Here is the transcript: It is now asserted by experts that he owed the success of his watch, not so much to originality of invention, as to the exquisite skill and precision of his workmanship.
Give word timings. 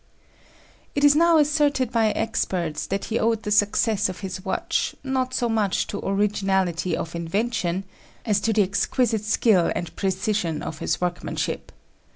It 0.95 1.03
is 1.03 1.15
now 1.15 1.37
asserted 1.37 1.91
by 1.91 2.09
experts 2.09 2.87
that 2.87 3.05
he 3.05 3.19
owed 3.19 3.43
the 3.43 3.51
success 3.51 4.09
of 4.09 4.21
his 4.21 4.43
watch, 4.43 4.95
not 5.03 5.35
so 5.35 5.47
much 5.47 5.85
to 5.85 5.99
originality 6.03 6.97
of 6.97 7.13
invention, 7.15 7.83
as 8.25 8.39
to 8.39 8.51
the 8.53 8.63
exquisite 8.63 9.23
skill 9.23 9.71
and 9.75 9.95
precision 9.95 10.63
of 10.63 10.79
his 10.79 10.99
workmanship. 11.01 11.71